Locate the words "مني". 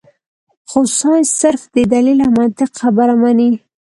3.23-3.49